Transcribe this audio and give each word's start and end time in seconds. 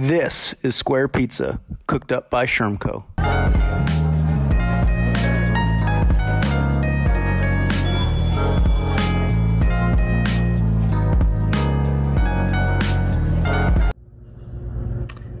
This 0.00 0.54
is 0.62 0.76
Square 0.76 1.08
Pizza, 1.08 1.60
cooked 1.88 2.12
up 2.12 2.30
by 2.30 2.46
Schermco. 2.46 3.02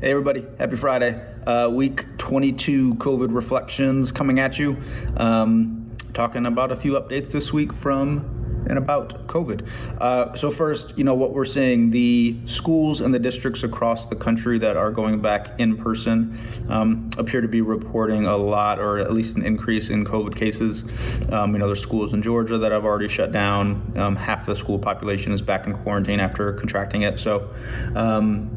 Hey, 0.00 0.10
everybody. 0.10 0.44
Happy 0.58 0.74
Friday. 0.74 1.24
Uh, 1.46 1.68
week 1.70 2.06
22 2.18 2.96
COVID 2.96 3.32
reflections 3.32 4.10
coming 4.10 4.40
at 4.40 4.58
you. 4.58 4.76
Um, 5.18 5.96
talking 6.14 6.46
about 6.46 6.72
a 6.72 6.76
few 6.76 6.94
updates 6.94 7.30
this 7.30 7.52
week 7.52 7.72
from 7.72 8.37
and 8.68 8.78
about 8.78 9.26
COVID. 9.26 9.66
Uh, 10.00 10.36
so, 10.36 10.50
first, 10.50 10.96
you 10.96 11.04
know, 11.04 11.14
what 11.14 11.32
we're 11.32 11.44
seeing 11.44 11.90
the 11.90 12.36
schools 12.46 13.00
and 13.00 13.14
the 13.14 13.18
districts 13.18 13.62
across 13.62 14.06
the 14.06 14.16
country 14.16 14.58
that 14.58 14.76
are 14.76 14.90
going 14.90 15.20
back 15.20 15.58
in 15.58 15.76
person 15.76 16.38
um, 16.68 17.10
appear 17.18 17.40
to 17.40 17.48
be 17.48 17.60
reporting 17.60 18.26
a 18.26 18.36
lot 18.36 18.78
or 18.78 18.98
at 18.98 19.12
least 19.12 19.36
an 19.36 19.44
increase 19.44 19.90
in 19.90 20.04
COVID 20.04 20.36
cases. 20.36 20.84
Um, 21.32 21.52
you 21.52 21.58
know, 21.58 21.66
there's 21.66 21.80
schools 21.80 22.12
in 22.12 22.22
Georgia 22.22 22.58
that 22.58 22.72
have 22.72 22.84
already 22.84 23.08
shut 23.08 23.32
down. 23.32 23.92
Um, 23.96 24.16
half 24.16 24.46
the 24.46 24.54
school 24.54 24.78
population 24.78 25.32
is 25.32 25.40
back 25.40 25.66
in 25.66 25.74
quarantine 25.74 26.20
after 26.20 26.52
contracting 26.54 27.02
it. 27.02 27.18
So, 27.18 27.50
um, 27.94 28.50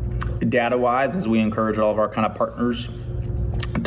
data 0.50 0.78
wise, 0.78 1.16
as 1.16 1.28
we 1.28 1.40
encourage 1.40 1.78
all 1.78 1.92
of 1.92 2.00
our 2.00 2.10
kind 2.10 2.26
of 2.26 2.36
partners 2.36 2.90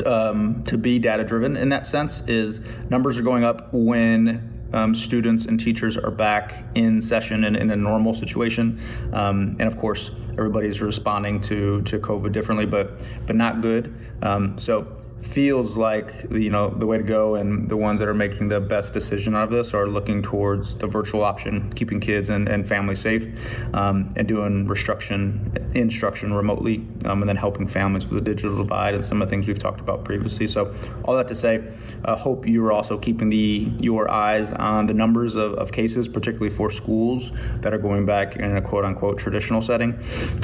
um, 0.07 0.65
to 0.65 0.79
be 0.79 0.99
data 0.99 1.25
driven 1.25 1.57
in 1.57 1.69
that 1.69 1.87
sense 1.87 2.27
is 2.29 2.61
numbers 2.91 3.19
are 3.19 3.23
going 3.23 3.45
up 3.45 3.73
when 3.73 4.54
um, 4.75 4.95
students 4.95 5.47
and 5.47 5.59
teachers 5.59 5.97
are 5.97 6.11
back 6.11 6.65
in 6.75 7.01
session 7.01 7.45
and 7.45 7.57
in 7.57 7.71
a 7.71 7.77
normal 7.77 8.15
situation. 8.15 8.81
Um, 9.13 9.57
and 9.59 9.63
of 9.63 9.79
course, 9.79 10.11
everybody's 10.33 10.81
responding 10.81 11.41
to, 11.43 11.83
to 11.83 11.99
COVID 11.99 12.33
differently, 12.33 12.67
but 12.67 13.01
but 13.27 13.37
not 13.37 13.63
good. 13.63 13.95
Um, 14.23 14.59
so 14.59 15.04
feels 15.25 15.77
like 15.77 16.27
you 16.31 16.51
know 16.51 16.71
the 16.71 16.87
way 16.87 16.99
to 16.99 17.03
go 17.03 17.35
and 17.35 17.69
the 17.69 17.77
ones 17.77 17.99
that 17.99 18.09
are 18.09 18.15
making 18.15 18.49
the 18.49 18.61
best 18.61 18.93
decision 18.93 19.35
out 19.35 19.45
of 19.45 19.51
this 19.51 19.73
are 19.75 19.89
looking 19.89 20.23
towards 20.23 20.75
the 20.77 20.87
virtual 20.87 21.25
option 21.25 21.73
keeping 21.73 21.99
kids 21.99 22.31
and, 22.31 22.49
and 22.49 22.69
families 22.69 23.01
safe 23.01 23.27
um, 23.73 24.13
and 24.17 24.29
doing 24.29 24.67
instruction 24.69 25.73
instruction 25.75 26.33
remotely 26.33 26.87
um, 27.07 27.23
and 27.23 27.29
then 27.29 27.37
helping 27.37 27.67
families 27.67 28.05
with 28.07 28.23
the 28.23 28.35
digital 28.35 28.57
divide 28.57 28.95
and 28.95 29.05
some 29.05 29.21
of 29.21 29.29
the 29.29 29.31
things 29.31 29.49
we've 29.49 29.59
talked 29.59 29.81
about 29.81 30.05
previously. 30.05 30.47
So 30.47 30.75
all 31.05 31.17
that 31.17 31.27
to 31.29 31.35
say 31.35 31.65
I 32.05 32.17
hope 32.17 32.47
you 32.47 32.65
are 32.67 32.73
also 32.73 32.99
keeping 32.99 33.31
the 33.31 33.73
your 33.81 34.11
eyes 34.11 34.53
on 34.53 34.87
the 34.87 34.95
numbers 34.95 35.35
of, 35.35 35.55
of 35.55 35.73
cases 35.73 36.07
particularly 36.07 36.55
for 36.55 36.71
schools 36.71 37.33
that 37.57 37.73
are 37.73 37.79
going 37.79 38.07
back 38.07 38.37
in 38.37 38.57
a 38.57 38.63
quote 38.63 38.85
unquote 38.85 39.19
traditional 39.19 39.63
setting. 39.63 39.99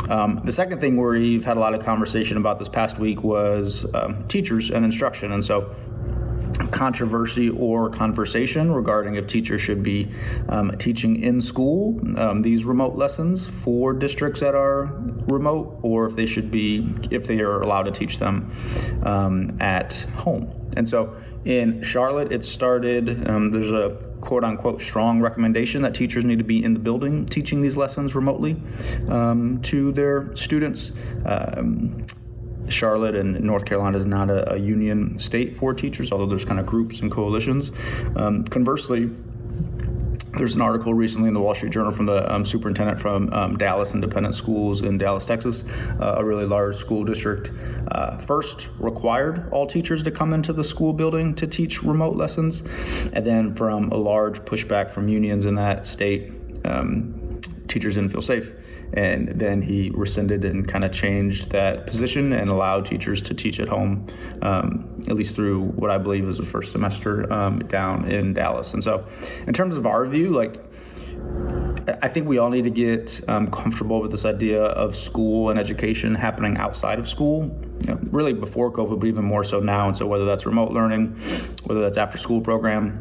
Um, 0.09 0.41
the 0.45 0.53
second 0.53 0.81
thing 0.81 0.97
where 0.97 1.11
we've 1.11 1.45
had 1.45 1.57
a 1.57 1.61
lot 1.61 1.75
of 1.75 1.85
conversation 1.85 2.39
about 2.39 2.59
this 2.59 2.69
past 2.69 2.99
week 2.99 3.23
was 3.23 3.85
um, 3.95 4.27
and 4.71 4.85
instruction. 4.85 5.33
And 5.33 5.45
so 5.45 5.75
controversy 6.69 7.51
or 7.51 7.91
conversation 7.91 8.71
regarding 8.71 9.15
if 9.15 9.27
teachers 9.27 9.61
should 9.61 9.83
be 9.83 10.11
um, 10.49 10.77
teaching 10.79 11.23
in 11.23 11.41
school 11.41 11.99
um, 12.19 12.43
these 12.43 12.65
remote 12.65 12.97
lessons 12.97 13.47
for 13.47 13.93
districts 13.93 14.41
that 14.41 14.55
are 14.55 14.93
remote 15.29 15.79
or 15.83 16.07
if 16.07 16.17
they 16.17 16.27
should 16.27 16.51
be 16.51 16.93
if 17.11 17.27
they 17.27 17.41
are 17.41 17.63
allowed 17.63 17.85
to 17.85 17.91
teach 17.91 18.19
them 18.19 18.51
um, 19.05 19.57
at 19.61 19.95
home 20.17 20.53
and 20.77 20.89
so 20.89 21.17
in 21.45 21.83
charlotte 21.83 22.31
it 22.33 22.45
started 22.45 23.29
um, 23.29 23.51
there's 23.51 23.73
a 23.73 23.97
quote 24.21 24.45
unquote 24.45 24.81
strong 24.83 25.21
recommendation 25.21 25.83
that 25.83 25.95
teachers 25.95 26.25
need 26.25 26.39
to 26.39 26.45
be 26.45 26.63
in 26.63 26.75
the 26.75 26.81
building 26.81 27.25
teaching 27.27 27.63
these 27.63 27.77
lessons 27.77 28.15
remotely 28.15 28.61
um, 29.09 29.61
to 29.63 29.93
their 29.93 30.35
students 30.37 30.93
um, 31.25 32.05
Charlotte 32.71 33.15
and 33.15 33.41
North 33.41 33.65
Carolina 33.65 33.99
is 33.99 34.07
not 34.07 34.31
a, 34.31 34.55
a, 34.55 34.57
union 34.57 35.19
state 35.19 35.57
for 35.57 35.75
teachers, 35.75 36.13
although 36.13 36.27
there's 36.27 36.45
kind 36.45 36.61
of 36.61 36.67
groups 36.67 37.01
and 37.01 37.11
coalitions. 37.11 37.71
Um, 38.17 38.45
conversely, 38.45 39.11
there's 40.39 40.55
an 40.55 40.63
article 40.63 40.95
recently 40.95 41.29
in 41.29 41.35
the 41.35 41.41
Wall 41.41 41.55
Street 41.55 41.73
Journal 41.73 41.91
from 41.91 42.07
the 42.07 42.33
um, 42.33 42.47
superintendent 42.47 43.01
from 43.01 43.33
um, 43.33 43.57
Dallas 43.57 43.95
Independent 43.95 44.35
Schools 44.35 44.83
in 44.83 44.97
Dallas, 44.97 45.27
Texas, 45.27 45.65
uh, 46.01 46.15
a 46.19 46.25
really 46.25 46.47
large 46.47 46.77
school 46.77 47.05
district. 47.05 47.51
Uh, 47.91 48.17
first, 48.17 48.69
required 48.79 49.49
all 49.51 49.67
teachers 49.67 50.03
to 50.05 50.11
come 50.11 50.33
into 50.33 50.53
the 50.53 50.63
school 50.63 50.93
building 50.93 51.35
to 51.35 51.47
teach 51.47 51.83
remote 51.83 52.17
lessons, 52.17 52.63
and 53.13 53.27
then 53.27 53.55
from 53.55 53.91
a 53.91 53.97
large 53.97 54.39
pushback 54.41 54.91
from 54.91 55.09
unions 55.09 55.47
in 55.47 55.57
that 55.57 55.85
state, 55.85 56.33
um, 56.65 57.41
teachers 57.67 57.97
didn't 57.97 58.11
feel 58.11 58.23
safe 58.23 58.53
and 58.93 59.29
then 59.41 59.63
he 59.63 59.91
rescinded 59.95 60.45
and 60.45 60.67
kind 60.67 60.85
of 60.85 60.93
changed 60.93 61.51
that 61.51 61.87
position 61.87 62.33
and 62.33 62.51
allowed 62.51 62.87
teachers 62.87 63.23
to 63.23 63.35
teach 63.35 63.61
at 63.61 63.69
home, 63.69 64.07
um, 64.43 65.03
at 65.09 65.15
least 65.15 65.35
through 65.35 65.63
what 65.63 65.91
I 65.91 65.99
believe 65.99 66.29
is 66.29 66.39
the 66.39 66.45
first 66.45 66.73
semester 66.73 67.33
um, 67.33 67.61
down 67.61 68.11
in 68.11 68.35
Dallas. 68.35 68.75
And 68.75 68.83
so, 68.83 69.07
in 69.47 69.55
terms 69.55 69.77
of 69.77 69.87
our 69.87 70.05
view, 70.07 70.31
like 70.31 70.61
I 72.03 72.09
think 72.09 72.29
we 72.29 72.39
all 72.39 72.51
need 72.51 72.65
to 72.65 72.71
get 72.71 73.21
um, 73.29 73.51
comfortable 73.51 74.01
with 74.01 74.11
this 74.11 74.25
idea 74.25 74.63
of 74.63 74.97
school 74.97 75.51
and 75.51 75.59
education 75.59 76.15
happening 76.15 76.57
outside 76.57 76.99
of 76.99 77.09
school. 77.09 77.45
You 77.81 77.95
know, 77.95 77.99
really 78.11 78.33
before 78.33 78.71
COVID, 78.71 79.01
but 79.01 79.07
even 79.07 79.25
more 79.25 79.45
so 79.45 79.61
now. 79.61 79.89
And 79.89 79.97
so, 79.97 80.07
whether 80.07 80.25
that's 80.25 80.47
remote 80.47 80.73
learning, 80.73 81.17
whether 81.65 81.81
that's 81.81 81.97
after 81.97 82.19
school 82.19 82.41
program, 82.41 82.99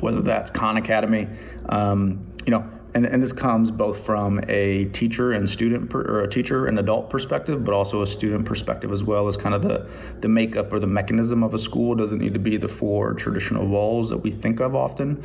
whether 0.00 0.22
that's 0.22 0.50
Khan 0.50 0.76
Academy, 0.76 1.28
um, 1.68 2.26
you 2.44 2.50
know, 2.50 2.68
and, 2.94 3.04
and 3.04 3.22
this 3.22 3.32
comes 3.32 3.70
both 3.70 4.00
from 4.00 4.40
a 4.48 4.86
teacher 4.86 5.32
and 5.32 5.50
student 5.50 5.90
per, 5.90 6.02
or 6.02 6.22
a 6.22 6.30
teacher 6.30 6.66
and 6.66 6.78
adult 6.78 7.10
perspective, 7.10 7.64
but 7.64 7.74
also 7.74 8.02
a 8.02 8.06
student 8.06 8.46
perspective 8.46 8.92
as 8.92 9.02
well 9.02 9.26
as 9.28 9.36
kind 9.36 9.54
of 9.54 9.62
the 9.62 9.88
the 10.20 10.28
makeup 10.28 10.72
or 10.72 10.78
the 10.78 10.86
mechanism 10.86 11.42
of 11.42 11.54
a 11.54 11.58
school 11.58 11.94
doesn't 11.94 12.18
need 12.18 12.34
to 12.34 12.40
be 12.40 12.56
the 12.56 12.68
four 12.68 13.12
traditional 13.14 13.66
walls 13.66 14.10
that 14.10 14.18
we 14.18 14.30
think 14.30 14.60
of 14.60 14.74
often 14.74 15.22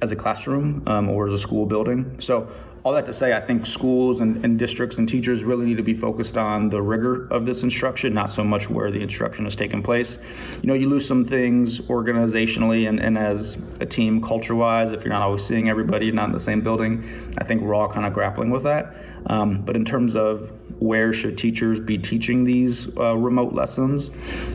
as 0.00 0.10
a 0.12 0.16
classroom 0.16 0.82
um, 0.86 1.08
or 1.08 1.26
as 1.26 1.32
a 1.32 1.38
school 1.38 1.66
building. 1.66 2.16
So 2.20 2.50
all 2.82 2.92
that 2.92 3.04
to 3.06 3.12
say, 3.12 3.34
I 3.36 3.40
think 3.40 3.66
schools 3.66 4.20
and, 4.20 4.42
and, 4.44 4.58
districts 4.58 4.96
and 4.98 5.08
teachers 5.08 5.44
really 5.44 5.66
need 5.66 5.76
to 5.76 5.82
be 5.82 5.94
focused 5.94 6.38
on 6.38 6.70
the 6.70 6.80
rigor 6.80 7.26
of 7.30 7.44
this 7.44 7.62
instruction, 7.62 8.14
not 8.14 8.30
so 8.30 8.42
much 8.42 8.70
where 8.70 8.90
the 8.90 9.00
instruction 9.00 9.46
is 9.46 9.54
taking 9.54 9.82
place. 9.82 10.18
You 10.62 10.66
know, 10.68 10.74
you 10.74 10.88
lose 10.88 11.06
some 11.06 11.24
things 11.24 11.80
organizationally 11.80 12.88
and, 12.88 12.98
and 12.98 13.18
as 13.18 13.58
a 13.80 13.86
team, 13.86 14.22
culture 14.22 14.54
wise, 14.54 14.92
if 14.92 15.04
you're 15.04 15.12
not 15.12 15.22
always 15.22 15.44
seeing 15.44 15.68
everybody, 15.68 16.10
not 16.10 16.26
in 16.26 16.32
the 16.32 16.40
same 16.40 16.62
building. 16.62 17.04
I 17.38 17.44
think 17.44 17.60
we're 17.60 17.74
all 17.74 17.88
kind 17.88 18.06
of 18.06 18.14
grappling 18.14 18.50
with 18.50 18.62
that. 18.62 18.94
Um, 19.26 19.60
but 19.62 19.76
in 19.76 19.84
terms 19.84 20.16
of 20.16 20.50
where 20.80 21.12
should 21.12 21.36
teachers 21.36 21.78
be 21.78 21.98
teaching 21.98 22.44
these 22.44 22.96
uh, 22.96 23.14
remote 23.14 23.52
lessons, 23.52 24.10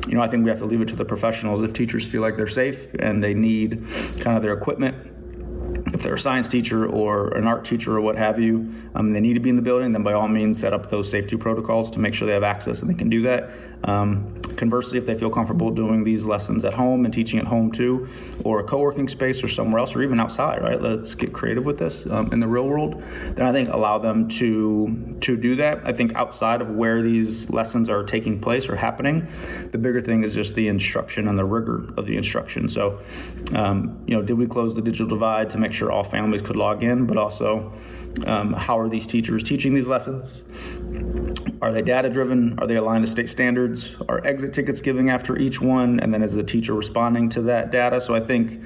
you 0.08 0.16
know, 0.16 0.22
I 0.22 0.28
think 0.28 0.44
we 0.44 0.50
have 0.50 0.60
to 0.60 0.66
leave 0.66 0.82
it 0.82 0.88
to 0.90 0.96
the 0.96 1.06
professionals. 1.06 1.62
If 1.62 1.74
teachers 1.74 2.08
feel 2.08 2.22
like 2.22 2.38
they're 2.38 2.48
safe 2.48 2.92
and 2.96 3.24
they 3.24 3.36
need 3.36 3.86
kind 4.20 4.36
of 4.36 4.42
their 4.42 4.54
equipment 4.54 5.12
they're 6.06 6.14
a 6.14 6.20
science 6.20 6.48
teacher 6.48 6.86
or 6.86 7.30
an 7.30 7.48
art 7.48 7.66
teacher 7.66 7.98
or 7.98 8.00
what 8.00 8.16
have 8.16 8.40
you, 8.40 8.72
um, 8.94 9.12
they 9.12 9.20
need 9.20 9.34
to 9.34 9.40
be 9.40 9.50
in 9.50 9.56
the 9.56 9.62
building, 9.62 9.92
then 9.92 10.04
by 10.04 10.14
all 10.14 10.28
means 10.28 10.60
set 10.60 10.72
up 10.72 10.92
those 10.92 11.10
safety 11.10 11.36
protocols 11.36 11.90
to 11.90 12.00
make 12.00 12.14
sure 12.14 12.28
they 12.28 12.34
have 12.34 12.44
access 12.44 12.82
and 12.82 12.90
they 12.90 12.94
can 12.94 13.10
do 13.10 13.24
that. 13.24 13.50
Um, 13.86 14.40
conversely, 14.58 14.98
if 14.98 15.06
they 15.06 15.16
feel 15.16 15.30
comfortable 15.30 15.72
doing 15.72 16.04
these 16.04 16.26
lessons 16.26 16.66
at 16.66 16.74
home 16.74 17.06
and 17.06 17.14
teaching 17.14 17.40
at 17.40 17.46
home 17.46 17.72
too, 17.72 18.08
or 18.44 18.60
a 18.60 18.64
co 18.64 18.80
working 18.80 19.08
space 19.08 19.44
or 19.44 19.48
somewhere 19.48 19.80
else, 19.80 19.96
or 19.96 20.02
even 20.02 20.20
outside, 20.20 20.62
right? 20.62 20.82
Let's 20.82 21.16
get 21.16 21.34
creative 21.34 21.66
with 21.66 21.78
this 21.78 22.06
um, 22.08 22.32
in 22.32 22.40
the 22.40 22.48
real 22.48 22.68
world. 22.68 23.02
Then 23.36 23.46
I 23.46 23.52
think 23.52 23.70
allow 23.70 23.98
them 23.98 24.28
to 24.30 25.18
to 25.22 25.38
do 25.38 25.56
that. 25.58 25.86
I 25.86 25.94
think 25.94 26.16
outside 26.16 26.62
of 26.62 26.70
where 26.70 27.02
these 27.02 27.50
lessons 27.50 27.90
are 27.90 28.04
taking 28.04 28.40
place 28.40 28.70
or 28.70 28.76
happening, 28.76 29.28
the 29.72 29.78
bigger 29.78 30.02
thing 30.02 30.24
is 30.24 30.34
just 30.34 30.56
the 30.56 30.68
instruction 30.68 31.28
and 31.28 31.38
the 31.38 31.46
rigor 31.46 31.94
of 31.98 32.06
the 32.06 32.18
instruction. 32.18 32.70
So, 32.70 33.02
um, 33.54 34.04
you 34.08 34.16
know, 34.16 34.22
did 34.22 34.38
we 34.38 34.48
close 34.48 34.76
the 34.76 34.82
digital 34.82 35.08
divide 35.08 35.50
to 35.52 35.58
make 35.58 35.74
sure 35.74 35.92
all 35.92 36.04
families 36.04 36.42
could 36.42 36.56
log 36.56 36.84
in, 36.84 37.06
but 37.06 37.18
also 37.18 37.74
um, 38.26 38.54
how 38.54 38.80
are 38.80 38.90
these 38.90 39.08
teachers 39.08 39.44
teaching 39.44 39.74
these 39.74 39.88
lessons? 39.88 40.42
Are 41.62 41.72
they 41.72 41.82
data 41.82 42.10
driven? 42.10 42.58
Are 42.60 42.68
they 42.68 42.76
aligned 42.76 43.06
to 43.06 43.12
state 43.12 43.30
standards? 43.30 43.96
Are 44.10 44.26
exit 44.26 44.54
tickets 44.54 44.82
giving 44.82 45.10
after 45.10 45.38
each 45.38 45.62
one? 45.62 46.00
And 46.00 46.14
then 46.14 46.24
is 46.24 46.34
the 46.34 46.44
teacher 46.44 46.74
responding 46.74 47.30
to 47.32 47.42
that 47.44 47.72
data? 47.72 48.02
So 48.02 48.16
I 48.16 48.20
think 48.20 48.62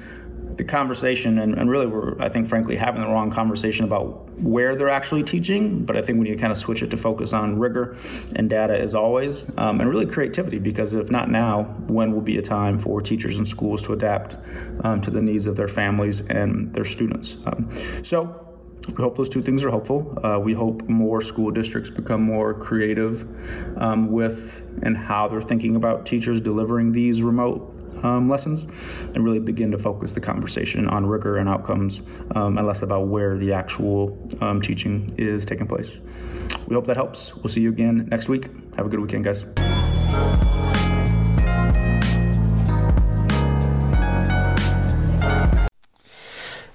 the 0.56 0.64
conversation, 0.64 1.38
and, 1.38 1.54
and, 1.54 1.70
really 1.70 1.86
we're, 1.86 2.20
I 2.20 2.28
think, 2.28 2.46
frankly, 2.46 2.76
having 2.76 3.00
the 3.00 3.08
wrong 3.08 3.30
conversation 3.30 3.86
about 3.86 4.28
where 4.40 4.76
they're 4.76 4.90
actually 4.90 5.22
teaching, 5.22 5.86
but 5.86 5.96
I 5.96 6.02
think 6.02 6.18
we 6.18 6.28
need 6.28 6.34
to 6.34 6.40
kind 6.40 6.52
of 6.52 6.58
switch 6.58 6.82
it 6.82 6.90
to 6.90 6.98
focus 6.98 7.32
on 7.32 7.58
rigor 7.58 7.96
and 8.36 8.50
data 8.50 8.78
as 8.78 8.94
always, 8.94 9.46
um, 9.56 9.80
and 9.80 9.88
really 9.88 10.04
creativity, 10.04 10.58
because 10.58 10.92
if 10.92 11.10
not 11.10 11.30
now, 11.30 11.62
when 11.86 12.12
will 12.12 12.20
be 12.20 12.36
a 12.36 12.42
time 12.42 12.78
for 12.78 13.00
teachers 13.00 13.38
and 13.38 13.48
schools 13.48 13.82
to 13.84 13.94
adapt 13.94 14.36
um, 14.84 15.00
to 15.00 15.10
the 15.10 15.22
needs 15.22 15.46
of 15.46 15.56
their 15.56 15.68
families 15.68 16.20
and 16.20 16.74
their 16.74 16.84
students? 16.84 17.36
Um, 17.46 17.70
so 18.02 18.49
we 18.88 18.94
hope 18.94 19.16
those 19.16 19.28
two 19.28 19.42
things 19.42 19.62
are 19.62 19.70
helpful. 19.70 20.18
Uh, 20.24 20.38
we 20.38 20.52
hope 20.52 20.88
more 20.88 21.20
school 21.20 21.50
districts 21.50 21.90
become 21.90 22.22
more 22.22 22.54
creative 22.54 23.28
um, 23.78 24.10
with 24.10 24.62
and 24.82 24.96
how 24.96 25.28
they're 25.28 25.42
thinking 25.42 25.76
about 25.76 26.06
teachers 26.06 26.40
delivering 26.40 26.92
these 26.92 27.22
remote 27.22 27.74
um, 28.02 28.28
lessons 28.28 28.64
and 29.14 29.24
really 29.24 29.38
begin 29.38 29.70
to 29.70 29.78
focus 29.78 30.12
the 30.12 30.20
conversation 30.20 30.88
on 30.88 31.06
rigor 31.06 31.36
and 31.36 31.48
outcomes 31.48 32.00
um, 32.34 32.56
and 32.56 32.66
less 32.66 32.82
about 32.82 33.08
where 33.08 33.36
the 33.36 33.52
actual 33.52 34.18
um, 34.40 34.62
teaching 34.62 35.12
is 35.18 35.44
taking 35.44 35.66
place. 35.66 35.98
We 36.66 36.74
hope 36.74 36.86
that 36.86 36.96
helps. 36.96 37.34
We'll 37.36 37.52
see 37.52 37.60
you 37.60 37.70
again 37.70 38.08
next 38.10 38.28
week. 38.28 38.48
Have 38.76 38.86
a 38.86 38.88
good 38.88 39.00
weekend, 39.00 39.24
guys. 39.24 39.44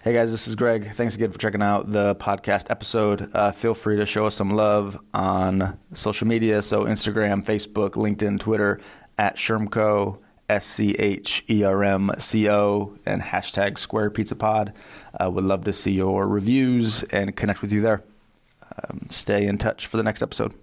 Hey 0.05 0.13
guys, 0.13 0.29
this 0.29 0.47
is 0.47 0.53
Greg. 0.53 0.91
Thanks 0.93 1.15
again 1.15 1.31
for 1.31 1.39
checking 1.39 1.63
out 1.63 1.91
the 1.91 2.13
podcast 2.17 2.69
episode. 2.69 3.31
Uh, 3.33 3.51
feel 3.51 3.73
free 3.73 3.95
to 3.95 4.05
show 4.05 4.27
us 4.27 4.35
some 4.35 4.51
love 4.51 4.95
on 5.15 5.79
social 5.93 6.27
media. 6.27 6.61
So, 6.61 6.83
Instagram, 6.83 7.43
Facebook, 7.43 7.93
LinkedIn, 7.93 8.39
Twitter 8.39 8.79
at 9.17 9.37
Schermco, 9.37 10.19
S 10.47 10.63
C 10.63 10.91
H 10.99 11.43
E 11.49 11.63
R 11.63 11.83
M 11.83 12.11
C 12.19 12.47
O, 12.47 12.95
and 13.07 13.19
hashtag 13.19 13.79
Square 13.79 14.11
Pizza 14.11 14.35
Pod. 14.35 14.73
Uh, 15.19 15.31
would 15.31 15.43
love 15.43 15.63
to 15.63 15.73
see 15.73 15.93
your 15.93 16.27
reviews 16.27 17.01
and 17.01 17.35
connect 17.35 17.63
with 17.63 17.71
you 17.71 17.81
there. 17.81 18.03
Um, 18.87 19.07
stay 19.09 19.47
in 19.47 19.57
touch 19.57 19.87
for 19.87 19.97
the 19.97 20.03
next 20.03 20.21
episode. 20.21 20.53